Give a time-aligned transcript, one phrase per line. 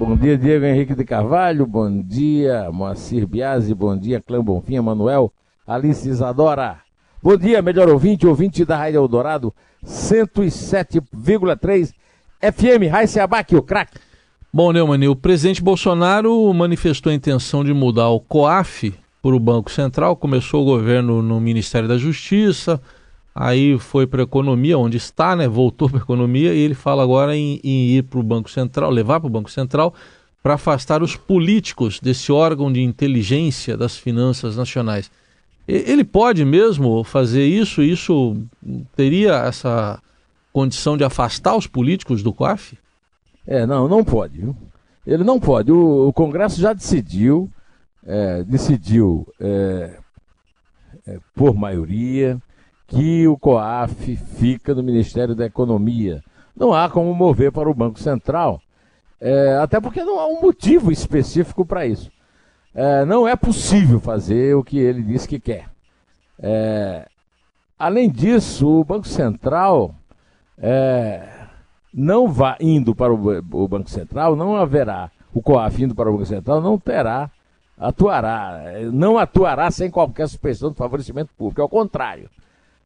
[0.00, 1.66] Bom dia, Diego Henrique de Carvalho.
[1.66, 3.74] Bom dia, Moacir Biasi.
[3.74, 5.30] Bom dia, Clã Bonfim, Manuel,
[5.66, 6.78] Alice Isadora.
[7.22, 9.52] Bom dia, melhor ouvinte, ouvinte da Rádio Eldorado,
[9.84, 11.92] 107,3
[12.40, 13.98] FM, Raíssa Abac, o craque.
[14.50, 19.70] Bom, Neumann, o presidente Bolsonaro manifestou a intenção de mudar o COAF para o Banco
[19.70, 20.16] Central.
[20.16, 22.80] Começou o governo no Ministério da Justiça,
[23.34, 25.48] aí foi para a economia, onde está, né?
[25.48, 28.90] Voltou para a economia e ele fala agora em, em ir para o Banco Central,
[28.90, 29.94] levar para o Banco Central
[30.42, 35.10] para afastar os políticos desse órgão de inteligência das finanças nacionais.
[35.68, 37.82] Ele pode mesmo fazer isso?
[37.82, 38.36] Isso
[38.96, 40.02] teria essa
[40.52, 42.76] condição de afastar os políticos do COAF?
[43.46, 44.42] É, não, não pode.
[45.06, 45.70] Ele não pode.
[45.70, 47.48] O, o Congresso já decidiu,
[48.04, 49.98] é, decidiu é,
[51.06, 52.40] é, por maioria,
[52.90, 56.22] que o COAF fica no Ministério da Economia.
[56.56, 58.60] Não há como mover para o Banco Central,
[59.20, 62.10] é, até porque não há um motivo específico para isso.
[62.74, 65.68] É, não é possível fazer o que ele disse que quer.
[66.42, 67.06] É,
[67.78, 69.94] além disso, o Banco Central
[70.58, 71.28] é,
[71.94, 76.14] não vá indo para o, o, Banco Central, não haverá o COAF indo para o
[76.14, 77.30] Banco Central, não terá,
[77.78, 78.60] atuará,
[78.92, 81.62] não atuará sem qualquer suspensão de favorecimento público.
[81.62, 82.28] Ao contrário,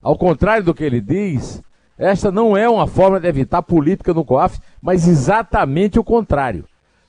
[0.05, 1.63] ao contrário do que ele diz,
[1.97, 6.67] esta não é uma forma de evitar política no COAF, mas exatamente o contrário.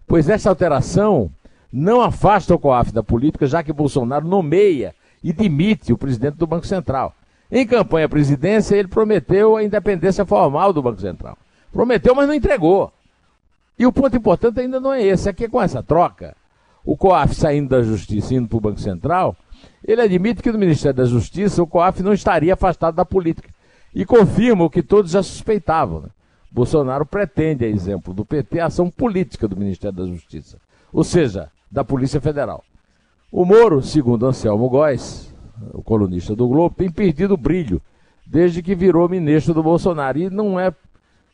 [0.07, 1.29] Pois esta alteração
[1.71, 6.47] não afasta o COAF da política, já que Bolsonaro nomeia e demite o presidente do
[6.47, 7.13] Banco Central.
[7.51, 11.37] Em campanha à presidência, ele prometeu a independência formal do Banco Central.
[11.73, 12.93] Prometeu, mas não entregou.
[13.77, 16.33] E o ponto importante ainda não é esse, é que com essa troca,
[16.85, 19.35] o COAF saindo da justiça e indo para o Banco Central,
[19.83, 23.49] ele admite que no Ministério da Justiça o COAF não estaria afastado da política
[23.93, 26.01] e confirma o que todos já suspeitavam.
[26.01, 26.09] Né?
[26.51, 30.57] Bolsonaro pretende, a exemplo do PT, a ação política do Ministério da Justiça,
[30.91, 32.63] ou seja, da Polícia Federal.
[33.31, 35.33] O Moro, segundo Anselmo Góes,
[35.73, 37.81] o colunista do Globo, tem perdido brilho
[38.25, 40.17] desde que virou ministro do Bolsonaro.
[40.17, 40.73] E não é,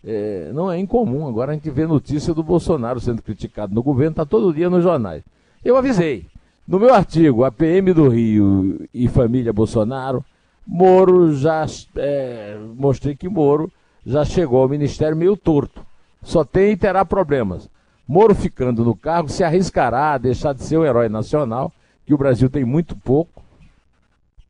[0.03, 1.27] é, não é incomum.
[1.27, 4.83] Agora a gente vê notícia do Bolsonaro sendo criticado no governo, está todo dia nos
[4.83, 5.23] jornais.
[5.63, 6.25] Eu avisei.
[6.67, 10.23] No meu artigo, a PM do Rio e família Bolsonaro,
[10.65, 13.71] Moro já é, mostrei que Moro
[14.05, 15.85] já chegou ao ministério meio torto.
[16.21, 17.69] Só tem e terá problemas.
[18.07, 21.71] Moro ficando no cargo se arriscará a deixar de ser um herói nacional,
[22.05, 23.41] que o Brasil tem muito pouco,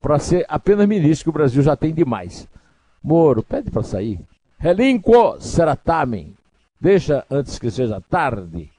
[0.01, 2.47] para ser apenas ministro, que o Brasil já tem demais.
[3.03, 4.19] Moro, pede para sair.
[4.57, 6.35] Relinquo seratamen.
[6.79, 8.69] Deixa antes que seja tarde.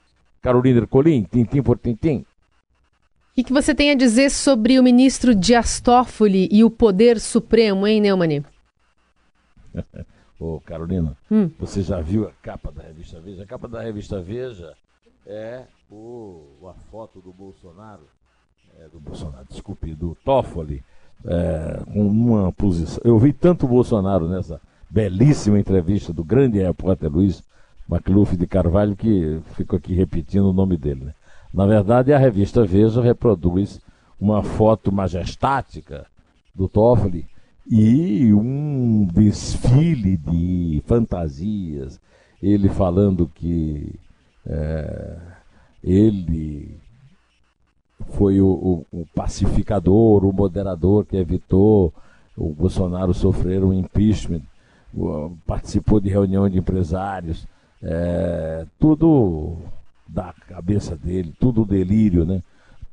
[0.41, 2.25] Carolina Ercolim, tintim por tintim.
[3.35, 7.87] O que você tem a dizer sobre o ministro Dias Toffoli e o poder supremo,
[7.87, 8.45] hein, Neumann?
[10.39, 11.49] Ô, Carolina, hum.
[11.57, 13.41] você já viu a capa da revista Veja?
[13.41, 14.75] A capa da revista Veja
[15.25, 18.03] é o, a foto do Bolsonaro,
[18.77, 20.83] é, do Bolsonaro, desculpe, do Toffoli,
[21.25, 23.01] é, com uma posição.
[23.03, 24.61] Eu vi tanto o Bolsonaro nessa
[24.91, 27.41] belíssima entrevista do grande repórter Luiz
[27.89, 31.15] Macluf de Carvalho que fico aqui repetindo o nome dele, né?
[31.53, 33.79] Na verdade, a revista Veja reproduz
[34.19, 36.07] uma foto majestática
[36.55, 37.27] do Toffoli
[37.69, 41.99] e um desfile de fantasias,
[42.41, 43.93] ele falando que
[44.45, 45.17] é,
[45.83, 46.77] ele
[48.09, 48.47] foi o,
[48.91, 51.93] o, o, pacificador, o moderador que evitou
[52.35, 54.41] o Bolsonaro sofrer um impeachment,
[55.45, 57.47] participou de reunião de empresários,
[57.81, 59.57] é, tudo
[60.07, 62.41] da cabeça dele, tudo delírio, né?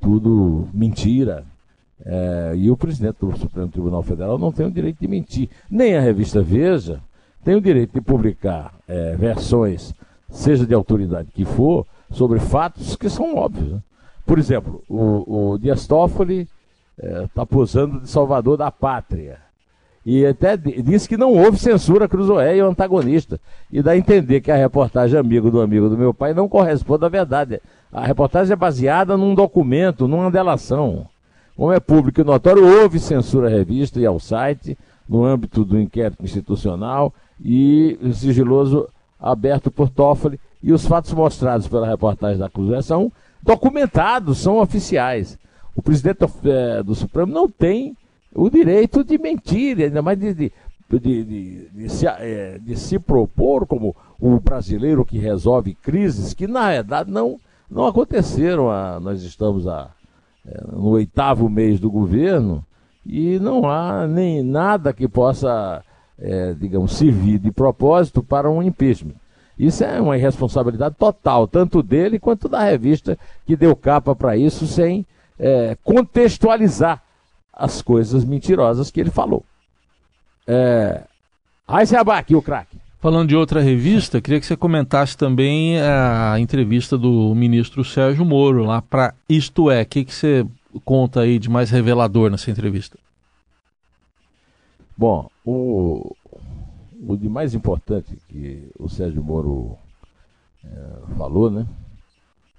[0.01, 1.45] tudo mentira.
[2.05, 5.51] É, e o presidente do Supremo Tribunal Federal não tem o direito de mentir.
[5.71, 7.01] Nem a revista Veja
[7.45, 9.95] tem o direito de publicar é, versões,
[10.29, 13.73] seja de autoridade que for, sobre fatos que são óbvios.
[13.73, 13.83] Né?
[14.27, 16.49] Por exemplo, o, o Dias Toffoli
[16.99, 19.39] está é, posando de salvador da pátria.
[20.05, 23.39] E até disse que não houve censura Cruzoé e o antagonista.
[23.71, 27.05] E dá a entender que a reportagem amigo do amigo do meu pai não corresponde
[27.05, 27.61] à verdade.
[27.93, 31.07] A reportagem é baseada num documento, numa delação.
[31.55, 35.79] Como é público e notório, houve censura à revista e ao site, no âmbito do
[35.79, 37.13] inquérito institucional
[37.45, 38.89] e sigiloso
[39.21, 40.41] aberto por Toffoli.
[40.63, 43.13] E os fatos mostrados pela reportagem da Cruzoé são
[43.43, 45.39] documentados, são oficiais.
[45.77, 46.21] O presidente
[46.85, 47.95] do Supremo não tem
[48.35, 50.53] o direito de mentir, ainda mais de, de,
[50.89, 56.71] de, de se, é, de, se, propor como o brasileiro que resolve crises que, na
[56.71, 57.39] verdade, não,
[57.71, 58.71] não aconteceram.
[58.71, 59.91] A, nós estamos a,
[60.47, 62.65] é, no oitavo mês do governo
[63.05, 65.83] e não há nem nada que possa,
[66.19, 69.15] é, digamos, servir de propósito para um impeachment.
[69.59, 74.67] Isso é uma irresponsabilidade total, tanto dele quanto da revista que deu capa para isso
[74.67, 75.05] sem
[75.39, 77.03] é, contextualizar
[77.53, 79.45] as coisas mentirosas que ele falou.
[80.47, 81.05] É...
[81.67, 82.79] Aqui o craque.
[83.01, 88.65] Falando de outra revista, queria que você comentasse também a entrevista do ministro Sérgio Moro
[88.65, 89.83] lá para Isto É.
[89.83, 90.47] O que, que você
[90.85, 92.99] conta aí de mais revelador nessa entrevista?
[94.97, 96.15] Bom, o,
[97.09, 99.79] o de mais importante que o Sérgio Moro
[100.63, 101.67] é, falou, né,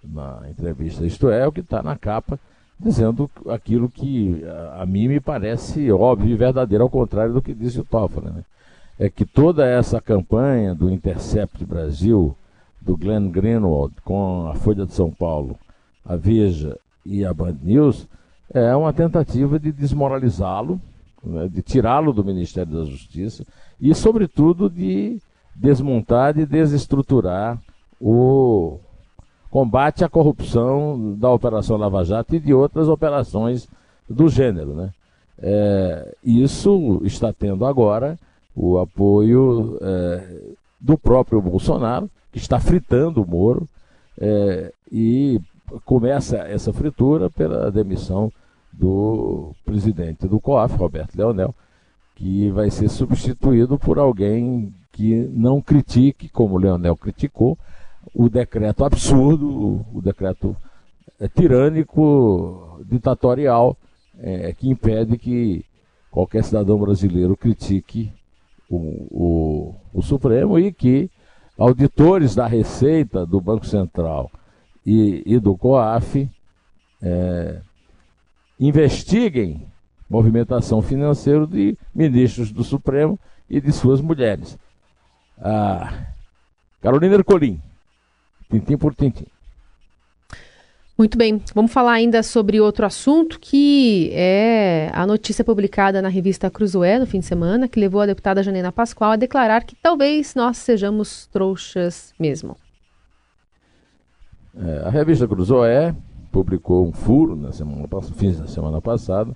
[0.04, 2.40] na entrevista Isto É, é o que está na capa,
[2.84, 4.44] dizendo aquilo que
[4.76, 8.44] a, mim me parece óbvio e verdadeiro, ao contrário do que disse o Toffoli, né?
[9.00, 12.36] É que toda essa campanha do Intercept Brasil,
[12.80, 15.58] do Glenn Greenwald, com a Folha de São Paulo,
[16.06, 18.08] a Veja e a Band News,
[18.54, 20.80] é uma tentativa de desmoralizá-lo,
[21.24, 23.46] né, de tirá-lo do Ministério da Justiça
[23.80, 25.20] e, sobretudo, de
[25.56, 27.60] desmontar e desestruturar
[28.00, 28.80] o
[29.52, 33.68] combate à corrupção da Operação Lava Jato e de outras operações
[34.10, 34.74] do gênero.
[34.74, 34.90] Né?
[35.38, 38.18] É, isso está tendo agora
[38.56, 40.40] o apoio é,
[40.80, 43.68] do próprio Bolsonaro, que está fritando o Moro,
[44.18, 45.40] é, e
[45.84, 48.32] começa essa fritura pela demissão
[48.72, 51.54] do presidente do COAF, Roberto Leonel,
[52.16, 57.58] que vai ser substituído por alguém que não critique, como o Leonel criticou,
[58.14, 60.56] o decreto absurdo, o decreto
[61.20, 63.78] é, tirânico, ditatorial,
[64.20, 65.66] é, que impede que
[66.10, 68.12] qualquer cidadão brasileiro critique
[68.70, 68.76] o,
[69.10, 71.10] o, o, Supremo e que
[71.58, 74.30] auditores da Receita, do Banco Central
[74.86, 76.30] e, e do COAF
[77.02, 77.62] é,
[78.60, 79.66] investiguem
[80.10, 83.18] movimentação financeira de ministros do Supremo
[83.50, 84.58] e de suas mulheres.
[85.38, 86.08] Ah,
[86.82, 87.62] Carolina Ercolim,
[88.52, 89.26] tintim por tintim.
[90.98, 96.48] Muito bem, vamos falar ainda sobre outro assunto que é a notícia publicada na revista
[96.52, 100.36] Cruzoé no fim de semana, que levou a deputada Janena Pascoal a declarar que talvez
[100.36, 102.56] nós sejamos trouxas mesmo.
[104.56, 105.96] É, a revista Cruzoé
[106.32, 109.36] publicou um furo na semana, fim da semana passada,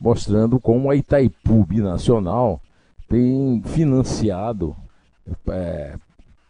[0.00, 2.58] mostrando como a Itaipu Binacional
[3.06, 4.74] tem financiado
[5.50, 5.94] é,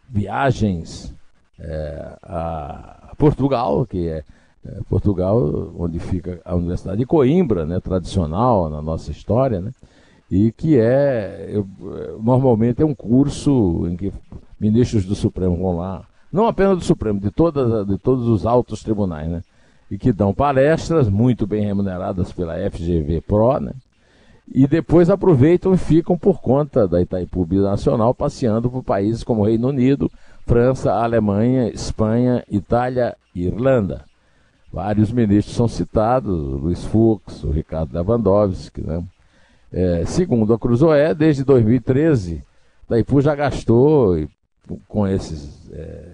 [0.09, 1.13] viagens
[1.59, 4.25] é, a Portugal, que é,
[4.65, 9.73] é, Portugal, onde fica a Universidade de Coimbra, né, tradicional na nossa história, né,
[10.31, 11.67] e que é, eu,
[12.23, 14.13] normalmente é um curso em que
[14.59, 18.83] ministros do Supremo vão lá, não apenas do Supremo, de, todas, de todos os altos
[18.83, 19.43] tribunais, né,
[19.93, 23.73] e que dão palestras muito bem remuneradas pela FGV Pro, né?
[24.51, 29.69] E depois aproveitam e ficam por conta da Itaipu Nacional passeando por países como Reino
[29.69, 30.11] Unido,
[30.47, 34.05] França, Alemanha, Espanha, Itália e Irlanda.
[34.73, 39.03] Vários ministros são citados, Luiz Fux, o Ricardo Lewandowski, né?
[39.73, 42.45] É, segundo a Cruzoé, desde 2013,
[42.85, 44.29] Itaipu já gastou
[44.87, 46.05] com, esses, é,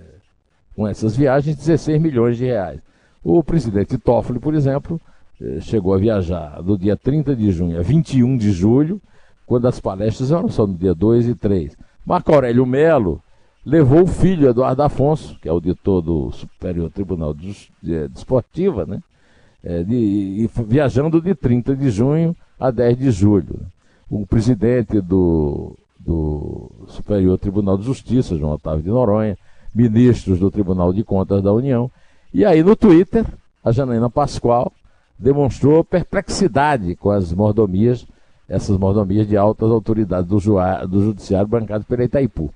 [0.77, 2.81] com essas viagens 16 milhões de reais.
[3.23, 5.01] O presidente Toffoli, por exemplo,
[5.41, 9.01] eh, chegou a viajar do dia 30 de junho a 21 de julho,
[9.45, 11.77] quando as palestras eram só no dia 2 e 3.
[12.07, 13.23] Marco Aurélio Melo
[13.69, 17.55] levou o filho, Eduardo Afonso, que é auditor do Superior Tribunal de,
[18.17, 18.99] Esportiva, né?
[19.63, 23.61] É, de, viajando de 30 de junho a 10 de julho.
[24.09, 29.37] O presidente do, do Superior Tribunal de Justiça, João Otávio de Noronha,
[29.75, 31.91] ministros do Tribunal de Contas da União,
[32.33, 33.27] e aí no Twitter,
[33.63, 34.73] a Janaína Pascoal
[35.19, 38.07] demonstrou perplexidade com as mordomias,
[38.49, 40.39] essas mordomias de altas autoridades do,
[40.87, 42.51] do Judiciário bancado pela Itaipu.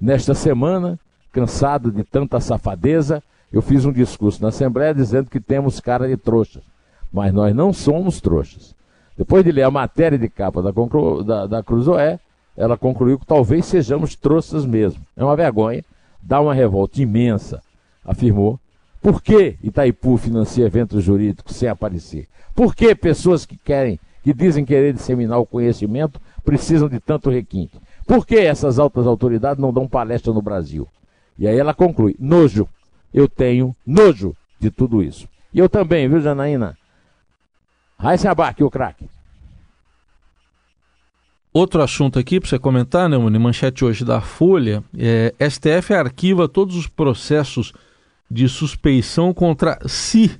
[0.00, 0.98] Nesta semana,
[1.32, 6.16] cansado de tanta safadeza, eu fiz um discurso na Assembleia dizendo que temos cara de
[6.16, 6.62] trouxas,
[7.12, 8.74] mas nós não somos trouxas.
[9.16, 10.70] Depois de ler a matéria de capa da,
[11.24, 12.20] da, da Cruzoé,
[12.56, 15.02] ela concluiu que talvez sejamos trouxas mesmo.
[15.16, 15.84] É uma vergonha,
[16.22, 17.60] dá uma revolta imensa,
[18.04, 18.60] afirmou
[19.00, 22.26] por que Itaipu financia eventos jurídicos sem aparecer?
[22.54, 27.80] Por que pessoas que querem, que dizem querer disseminar o conhecimento, precisam de tanto requinte?
[28.08, 30.88] Por que essas altas autoridades não dão palestra no Brasil?
[31.38, 32.66] E aí ela conclui: nojo.
[33.12, 35.28] Eu tenho nojo de tudo isso.
[35.52, 36.76] E eu também, viu, Janaína?
[37.98, 39.08] Raíssa Abac, o craque.
[41.52, 43.38] Outro assunto aqui para você comentar, né, Muni?
[43.38, 44.82] Manchete hoje da Folha.
[44.96, 47.74] É, STF arquiva todos os processos
[48.30, 50.38] de suspeição contra si.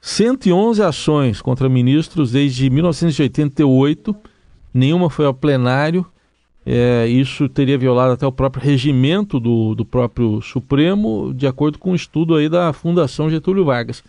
[0.00, 4.16] 111 ações contra ministros desde 1988.
[4.72, 6.06] Nenhuma foi ao plenário.
[6.64, 11.90] É, isso teria violado até o próprio regimento do, do próprio Supremo, de acordo com
[11.90, 13.98] um estudo aí da Fundação Getúlio Vargas.
[13.98, 14.04] O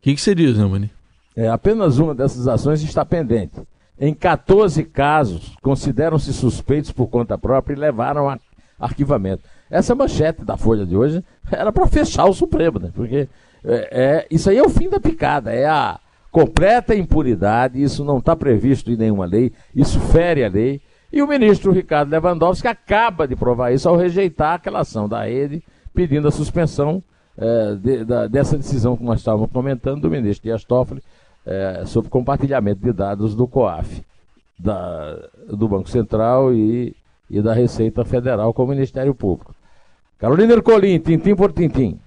[0.00, 0.90] que, que você diz, né, Mani?
[1.36, 3.60] É, apenas uma dessas ações está pendente.
[4.00, 8.38] Em 14 casos, consideram-se suspeitos por conta própria e levaram a
[8.78, 9.42] arquivamento.
[9.70, 12.90] Essa manchete da Folha de hoje era para fechar o Supremo, né?
[12.94, 13.28] Porque
[13.64, 15.98] é, é, isso aí é o fim da picada, é a
[16.30, 20.80] completa impunidade, isso não está previsto em nenhuma lei, isso fere a lei.
[21.12, 25.62] E o ministro Ricardo Lewandowski acaba de provar isso ao rejeitar aquela ação da rede
[25.94, 27.02] pedindo a suspensão
[27.36, 31.02] é, de, da, dessa decisão que nós estávamos comentando do ministro Dias Toffoli
[31.46, 34.02] é, sobre compartilhamento de dados do COAF,
[34.58, 35.16] da,
[35.48, 36.94] do Banco Central e,
[37.30, 39.54] e da Receita Federal com o Ministério Público.
[40.18, 41.98] Carolina Ercolim, tintim por tintim.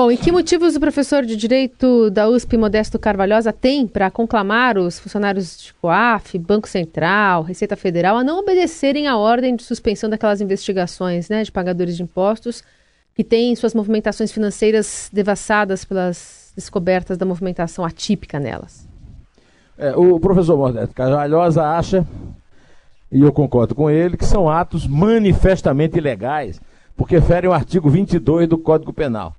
[0.00, 4.78] Bom, e que motivos o professor de Direito da USP, Modesto Carvalhosa, tem para conclamar
[4.78, 10.08] os funcionários de COAF, Banco Central, Receita Federal a não obedecerem à ordem de suspensão
[10.08, 12.64] daquelas investigações né, de pagadores de impostos
[13.14, 18.88] que têm suas movimentações financeiras devassadas pelas descobertas da movimentação atípica nelas?
[19.76, 22.06] É, o professor Modesto Carvalhosa acha,
[23.12, 26.58] e eu concordo com ele, que são atos manifestamente ilegais,
[26.96, 29.36] porque ferem o artigo 22 do Código Penal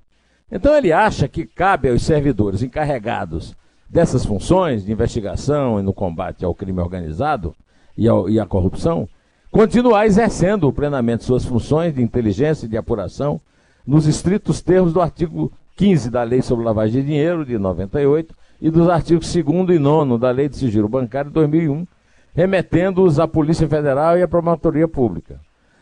[0.51, 3.55] então ele acha que cabe aos servidores encarregados
[3.89, 7.55] dessas funções de investigação e no combate ao crime organizado
[7.97, 9.07] e, ao, e à corrupção
[9.51, 13.39] continuar exercendo plenamente suas funções de inteligência e de apuração
[13.85, 18.69] nos estritos termos do artigo 15 da Lei sobre Lavagem de Dinheiro de 98 e
[18.69, 21.87] dos artigos 2 e 9 da Lei de Sigilo Bancário de 2001,
[22.35, 25.39] remetendo-os à Polícia Federal e à Promotoria Pública.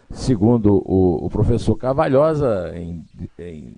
[0.09, 3.03] Segundo o, professor Cavalhosa, em,
[3.37, 3.75] em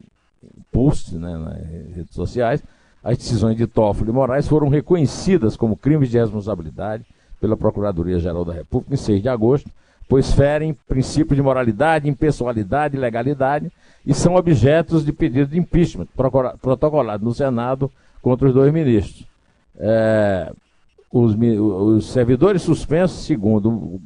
[0.71, 2.63] posts né, nas redes sociais,
[3.03, 7.05] as decisões de Toffoli e Moraes foram reconhecidas como crimes de responsabilidade
[7.39, 9.69] pela Procuradoria-Geral da República em 6 de agosto,
[10.07, 13.71] pois ferem princípios de moralidade, impessoalidade e legalidade
[14.05, 16.07] e são objetos de pedido de impeachment
[16.61, 19.25] protocolado no Senado contra os dois ministros.
[19.79, 20.51] É,
[21.11, 24.01] os, os, servidores suspensos, segundo o,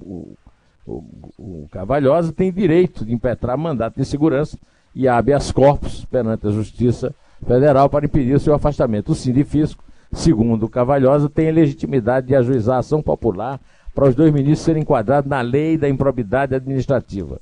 [0.86, 1.04] o, o,
[1.38, 4.58] o Cavalhosa, têm direito de impetrar mandato de segurança
[4.96, 7.14] e habeas corpus perante a Justiça
[7.46, 9.12] Federal para impedir seu afastamento.
[9.12, 13.60] O Sindifisco, segundo Cavalhosa, tem legitimidade de ajuizar a ação popular
[13.94, 17.40] para os dois ministros serem enquadrados na lei da improbidade administrativa.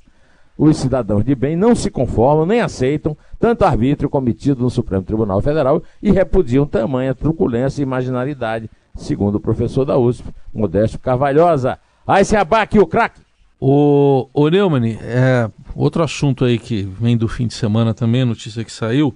[0.56, 5.40] Os cidadãos de bem não se conformam nem aceitam tanto arbítrio cometido no Supremo Tribunal
[5.40, 11.78] Federal e repudiam tamanha truculência e imaginalidade, segundo o professor da USP, Modesto Carvalhosa.
[12.06, 13.20] Aí se abaque o craque!
[13.60, 18.64] O, o Neumann, é, outro assunto aí que vem do fim de semana também, notícia
[18.64, 19.14] que saiu,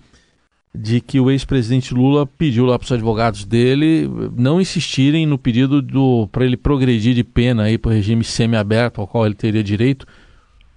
[0.74, 5.82] de que o ex-presidente Lula pediu lá para os advogados dele não insistirem no pedido
[6.30, 10.06] para ele progredir de pena aí para o regime semiaberto ao qual ele teria direito.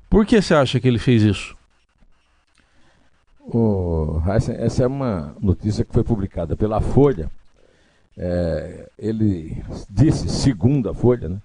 [0.09, 1.55] Por que você acha que ele fez isso?
[3.53, 7.29] Oh, essa é uma notícia que foi publicada pela Folha.
[8.17, 11.37] É, ele disse, segundo a Folha, né,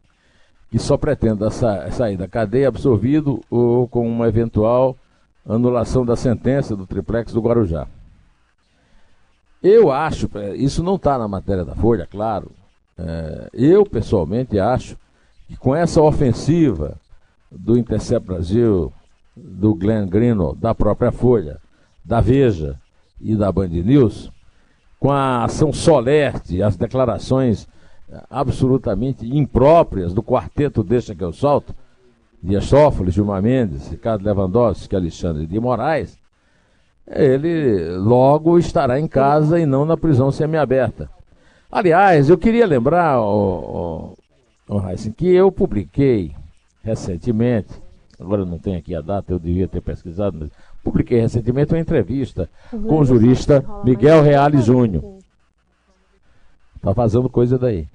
[0.70, 4.96] que só pretenda sa sair da cadeia absorvido ou com uma eventual
[5.48, 7.86] anulação da sentença do triplex do Guarujá.
[9.62, 12.50] Eu acho, é, isso não está na matéria da Folha, claro.
[12.98, 14.96] É, eu pessoalmente acho
[15.46, 16.98] que com essa ofensiva
[17.50, 18.92] do Intercept Brasil,
[19.36, 21.58] do Glenn Greenwald, da própria Folha,
[22.04, 22.78] da Veja
[23.20, 24.30] e da Band News,
[24.98, 27.68] com a ação solerte, as declarações
[28.30, 31.74] absolutamente impróprias do quarteto Deixa que eu solto,
[32.42, 36.18] Dias Toffoli, Gilmar Mendes, Ricardo Lewandowski, Alexandre de Moraes,
[37.08, 41.08] ele logo estará em casa e não na prisão semiaberta.
[41.70, 44.14] Aliás, eu queria lembrar, oh,
[44.68, 46.34] oh, oh, Heisen, que eu publiquei
[46.82, 47.72] recentemente,
[48.18, 50.50] agora não tenho aqui a data, eu devia ter pesquisado, mas
[50.82, 55.16] publiquei recentemente uma entrevista com o jurista Miguel Reale Júnior.
[56.76, 57.88] Está fazendo coisa daí.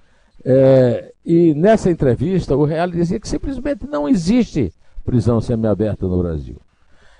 [0.43, 4.73] É, e nessa entrevista, o Real dizia que simplesmente não existe
[5.05, 6.57] prisão semiaberta no Brasil.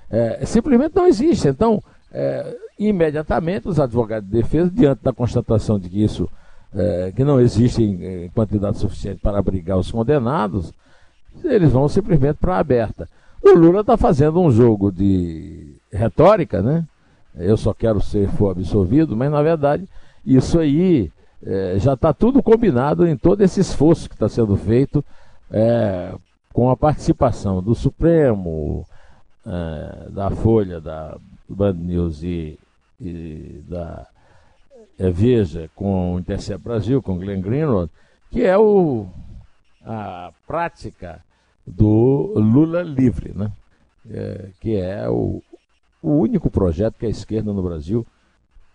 [0.09, 1.47] É, simplesmente não existe.
[1.47, 6.29] Então, é, imediatamente, os advogados de defesa, diante da constatação de que isso
[6.73, 10.73] é, que não existe em, em, quantidade suficiente para abrigar os condenados,
[11.43, 13.07] eles vão simplesmente para a aberta.
[13.43, 16.85] O Lula está fazendo um jogo de retórica, né?
[17.35, 19.87] Eu só quero ser for absolvido, mas na verdade
[20.25, 21.09] isso aí
[21.43, 25.03] é, já está tudo combinado em todo esse esforço que está sendo feito
[25.49, 26.13] é,
[26.53, 28.85] com a participação do Supremo,
[29.45, 31.17] é, da Folha, da
[31.49, 32.59] Band News e,
[32.99, 34.07] e da
[34.99, 37.91] é, Veja, com o Intercept Brasil, com Glenn Greenwald,
[38.29, 39.07] que é o,
[39.83, 41.23] a prática
[41.65, 43.51] do Lula livre, né?
[44.09, 45.41] É, que é o,
[46.01, 48.05] o único projeto que a esquerda no Brasil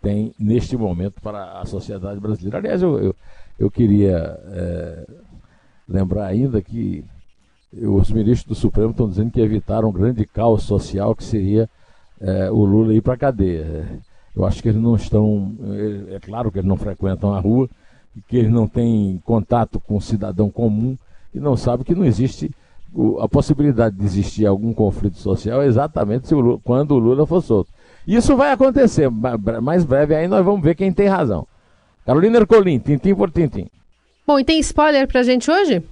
[0.03, 2.59] tem neste momento para a sociedade brasileira.
[2.59, 3.17] Aliás, eu, eu,
[3.59, 5.07] eu queria é,
[5.89, 7.05] lembrar ainda que
[7.73, 11.69] os ministros do Supremo estão dizendo que evitaram um grande caos social que seria
[12.21, 14.01] é, o Lula ir para a cadeia.
[14.35, 15.55] Eu acho que eles não estão.
[16.11, 17.69] É, é claro que eles não frequentam a rua,
[18.29, 20.97] que eles não têm contato com o cidadão comum
[21.35, 22.51] e não sabem que não existe
[23.21, 27.43] a possibilidade de existir algum conflito social é exatamente o Lula, quando o Lula for
[27.43, 27.71] solto.
[28.07, 29.11] Isso vai acontecer,
[29.63, 31.47] mais breve aí nós vamos ver quem tem razão.
[32.05, 33.67] Carolina Ercolim, tintim por tintim.
[34.27, 35.83] Bom, e tem spoiler pra gente hoje?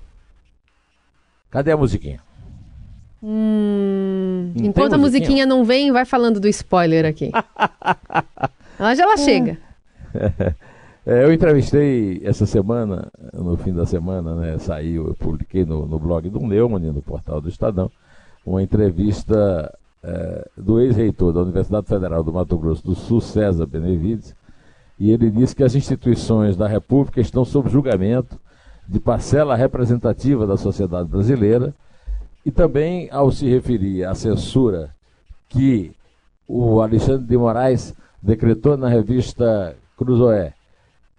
[1.51, 2.21] Cadê a musiquinha?
[3.23, 7.31] Hum, enquanto a musiquinha não vem, vai falando do spoiler aqui.
[8.79, 9.59] já ela chega.
[11.07, 15.99] É, eu entrevistei essa semana, no fim da semana, né, saiu, eu publiquei no, no
[15.99, 17.91] blog do Neumann, no portal do Estadão,
[18.45, 19.71] uma entrevista
[20.05, 24.35] é, do ex-reitor da Universidade Federal do Mato Grosso do Sul, César Benevides,
[24.99, 28.39] e ele disse que as instituições da República estão sob julgamento
[28.87, 31.75] de parcela representativa da sociedade brasileira
[32.45, 34.95] e também ao se referir à censura
[35.49, 35.93] que
[36.47, 40.53] o Alexandre de Moraes decretou na revista Cruzoé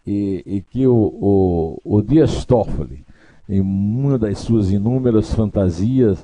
[0.06, 3.04] e, e que o, o, o Dias Toffoli,
[3.50, 6.24] em uma das suas inúmeras fantasias,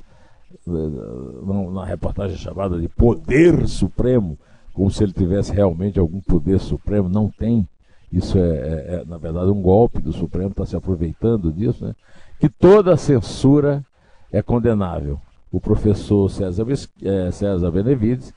[0.66, 4.38] na reportagem chamada de Poder Supremo,
[4.72, 7.68] como se ele tivesse realmente algum poder supremo, não tem.
[8.10, 11.94] Isso é, é, é na verdade, um golpe do Supremo, está se aproveitando disso, né?
[12.38, 13.84] que toda censura
[14.30, 15.20] é condenável.
[15.50, 16.66] O professor César,
[17.02, 18.32] é, César Benevides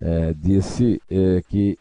[0.00, 1.78] é, disse é, que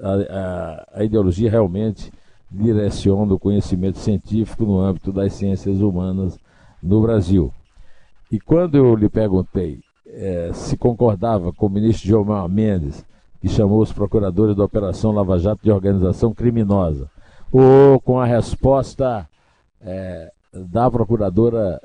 [0.00, 2.12] a, a, a ideologia realmente
[2.50, 6.38] direciona o conhecimento científico no âmbito das ciências humanas
[6.82, 7.52] no Brasil.
[8.30, 13.04] E quando eu lhe perguntei é, se concordava com o ministro Gilmar Mendes,
[13.40, 17.10] que chamou os procuradores da Operação Lava Jato de organização criminosa,
[17.52, 19.28] ou com a resposta
[19.80, 21.80] é, da procuradora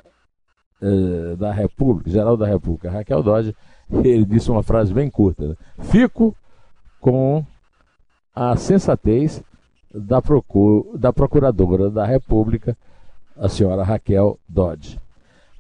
[0.82, 3.56] é, da República, geral da República, Raquel Dodge,
[4.04, 5.56] ele disse uma frase bem curta: né?
[5.80, 6.36] Fico
[7.00, 7.46] com
[8.34, 9.44] a sensatez
[9.94, 10.22] da,
[10.96, 12.78] da Procuradora da República,
[13.36, 15.00] a senhora Raquel Dodge.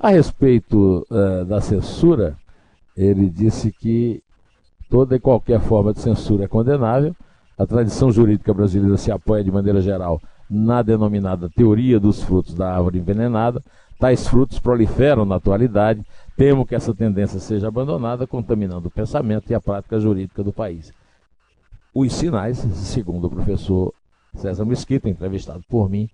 [0.03, 2.35] A respeito uh, da censura,
[2.97, 4.23] ele disse que
[4.89, 7.15] toda e qualquer forma de censura é condenável.
[7.55, 12.73] A tradição jurídica brasileira se apoia de maneira geral na denominada teoria dos frutos da
[12.73, 13.61] árvore envenenada.
[13.99, 16.03] Tais frutos proliferam na atualidade.
[16.35, 20.91] Temo que essa tendência seja abandonada, contaminando o pensamento e a prática jurídica do país.
[21.93, 23.93] Os sinais, segundo o professor
[24.33, 26.09] César Mesquita, entrevistado por mim,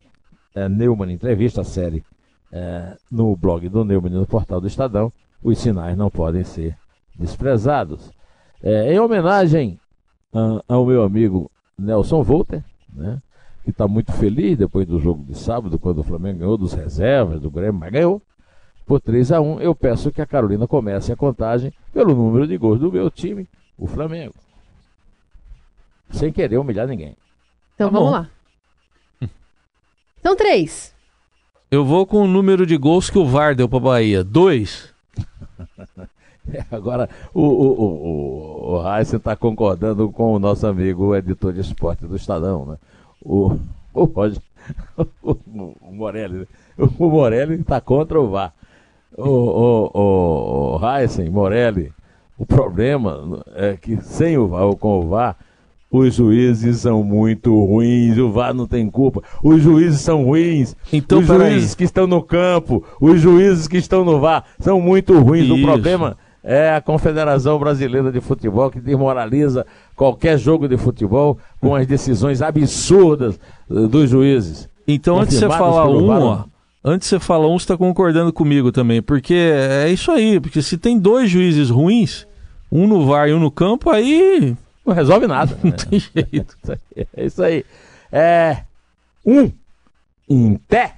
[0.53, 2.03] é, Neumann Entrevista, a série
[2.51, 5.11] é, no blog do Neumann no portal do Estadão,
[5.43, 6.77] os sinais não podem ser
[7.17, 8.11] desprezados.
[8.61, 9.79] É, em homenagem
[10.33, 13.21] a, ao meu amigo Nelson Volter, né,
[13.63, 17.41] que está muito feliz depois do jogo de sábado, quando o Flamengo ganhou dos reservas
[17.41, 18.21] do Grêmio, mas ganhou
[18.85, 22.57] por 3 a 1 Eu peço que a Carolina comece a contagem pelo número de
[22.57, 24.33] gols do meu time, o Flamengo.
[26.09, 27.17] Sem querer humilhar ninguém.
[27.75, 28.15] Então tá vamos bom.
[28.15, 28.29] lá.
[30.23, 30.95] São três.
[31.69, 34.23] Eu vou com o número de gols que o VAR deu para Bahia.
[34.23, 34.93] Dois.
[36.49, 41.51] É, agora, o, o, o, o Heisen está concordando com o nosso amigo o editor
[41.51, 42.77] de esporte do Estadão, né?
[43.21, 43.57] O,
[43.93, 44.41] o, Roger,
[45.21, 45.31] o,
[45.81, 46.47] o Morelli.
[46.77, 48.53] O Morelli está contra o VAR.
[49.17, 51.91] O, o, o, o Heisen, Morelli,
[52.37, 55.35] o problema é que sem o VAR ou com o VAR,
[55.89, 59.21] os juízes são muito ruins, o VAR não tem culpa.
[59.41, 60.75] Os juízes são ruins.
[60.91, 65.17] Então, os juízes que estão no campo, os juízes que estão no VAR são muito
[65.17, 65.45] ruins.
[65.45, 65.55] Isso.
[65.55, 71.73] O problema é a Confederação Brasileira de Futebol que desmoraliza qualquer jogo de futebol com
[71.73, 74.69] as decisões absurdas eh, dos juízes.
[74.87, 76.43] Então, antes de você falar um, ó,
[76.83, 80.61] antes de você falar um, você está concordando comigo também, porque é isso aí, porque
[80.61, 82.25] se tem dois juízes ruins,
[82.71, 84.55] um no VAR e um no campo, aí
[84.87, 85.57] não resolve nada.
[85.63, 86.57] Não tem jeito.
[87.15, 87.65] É isso aí.
[88.11, 88.63] É.
[89.25, 89.51] Um.
[90.29, 90.97] Em pé.